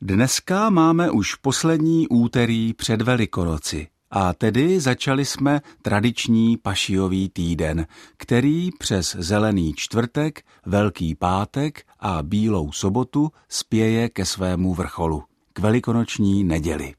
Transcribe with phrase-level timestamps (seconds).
[0.00, 7.86] Dneska máme už poslední úterý před Velikonoci a tedy začali jsme tradiční pašiový týden,
[8.16, 15.22] který přes zelený čtvrtek, velký pátek a bílou sobotu spěje ke svému vrcholu,
[15.52, 16.94] k velikonoční neděli.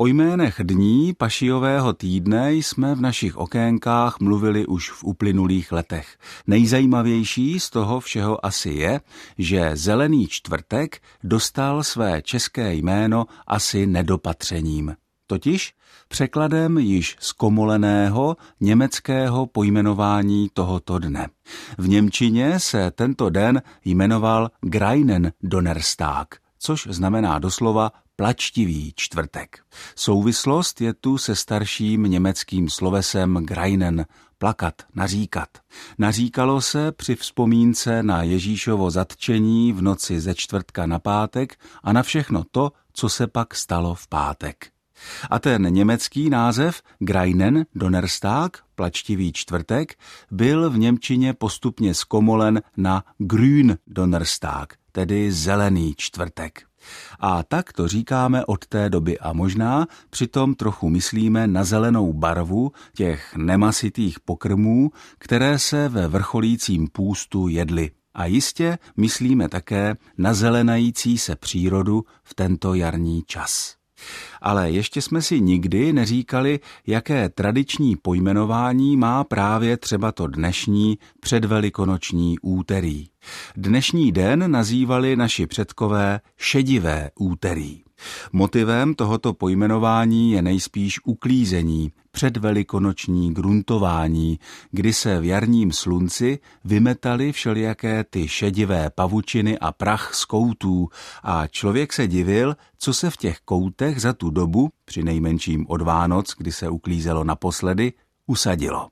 [0.00, 6.18] O jménech dní pašijového týdne jsme v našich okénkách mluvili už v uplynulých letech.
[6.46, 9.00] Nejzajímavější z toho všeho asi je,
[9.38, 14.96] že Zelený čtvrtek dostal své české jméno asi nedopatřením.
[15.26, 15.74] Totiž
[16.08, 21.28] překladem již zkomoleného německého pojmenování tohoto dne.
[21.78, 26.26] V Němčině se tento den jmenoval Greinen Donnerstag,
[26.58, 29.58] což znamená doslova plačtivý čtvrtek.
[29.96, 34.06] Souvislost je tu se starším německým slovesem greinen,
[34.38, 35.48] plakat, naříkat.
[35.98, 42.02] Naříkalo se při vzpomínce na Ježíšovo zatčení v noci ze čtvrtka na pátek a na
[42.02, 44.70] všechno to, co se pak stalo v pátek.
[45.30, 49.94] A ten německý název Greinen Donnerstag, plačtivý čtvrtek,
[50.30, 56.69] byl v Němčině postupně zkomolen na Grün Donnerstag, tedy zelený čtvrtek.
[57.20, 62.72] A tak to říkáme od té doby a možná přitom trochu myslíme na zelenou barvu
[62.94, 67.90] těch nemasitých pokrmů, které se ve vrcholícím půstu jedly.
[68.14, 73.79] A jistě myslíme také na zelenající se přírodu v tento jarní čas.
[74.40, 82.38] Ale ještě jsme si nikdy neříkali, jaké tradiční pojmenování má právě třeba to dnešní předvelikonoční
[82.38, 83.06] úterý.
[83.56, 87.82] Dnešní den nazývali naši předkové šedivé úterý.
[88.32, 94.38] Motivem tohoto pojmenování je nejspíš uklízení, předvelikonoční gruntování,
[94.70, 100.88] kdy se v jarním slunci vymetali všelijaké ty šedivé pavučiny a prach z koutů
[101.22, 105.82] a člověk se divil, co se v těch koutech za tu dobu, při nejmenším od
[105.82, 107.92] Vánoc, kdy se uklízelo naposledy,
[108.26, 108.88] usadilo.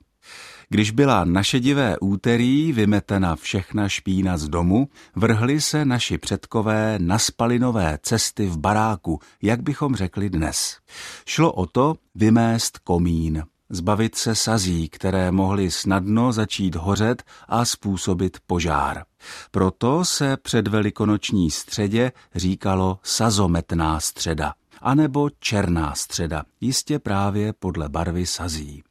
[0.71, 7.99] Když byla našedivé úterý vymetena všechna špína z domu, vrhli se naši předkové na spalinové
[8.03, 10.77] cesty v baráku, jak bychom řekli dnes.
[11.25, 18.37] Šlo o to vymést komín, zbavit se sazí, které mohly snadno začít hořet a způsobit
[18.47, 19.03] požár.
[19.51, 28.25] Proto se před velikonoční středě říkalo sazometná středa anebo černá středa, jistě právě podle barvy
[28.25, 28.83] sazí.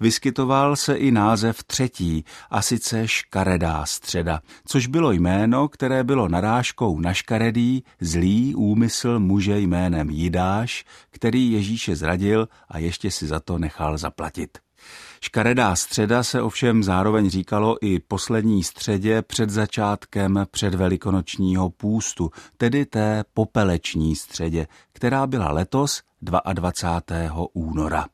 [0.00, 7.00] Vyskytoval se i název třetí, a sice škaredá středa, což bylo jméno, které bylo narážkou
[7.00, 13.58] na škaredý, zlý úmysl muže jménem Jidáš, který Ježíše zradil a ještě si za to
[13.58, 14.58] nechal zaplatit.
[15.20, 23.24] Škaredá středa se ovšem zároveň říkalo i poslední středě před začátkem předvelikonočního půstu, tedy té
[23.34, 27.46] popeleční středě, která byla letos 22.
[27.52, 28.06] února.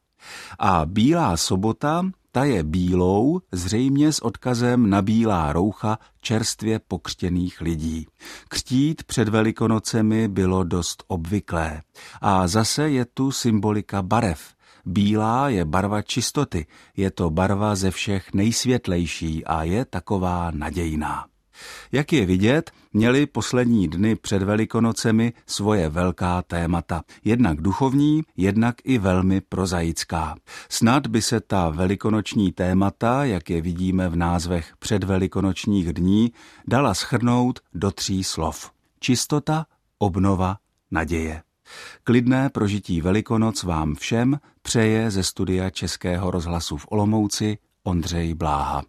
[0.59, 8.06] A Bílá sobota, ta je bílou, zřejmě s odkazem na bílá roucha čerstvě pokřtěných lidí.
[8.49, 11.83] Křtít před velikonocemi bylo dost obvyklé.
[12.21, 14.55] A zase je tu symbolika barev.
[14.84, 21.27] Bílá je barva čistoty, je to barva ze všech nejsvětlejší a je taková nadějná.
[21.93, 28.99] Jak je vidět, měli poslední dny před Velikonocemi svoje velká témata, jednak duchovní, jednak i
[28.99, 30.37] velmi prozaická.
[30.69, 36.33] Snad by se ta velikonoční témata, jak je vidíme v názvech předvelikonočních dní,
[36.67, 38.71] dala schrnout do tří slov.
[39.01, 39.67] Čistota,
[39.99, 40.57] obnova,
[40.91, 41.43] naděje.
[42.05, 48.85] Klidné prožití Velikonoc vám všem přeje ze studia Českého rozhlasu v Olomouci Ondřej Bláha.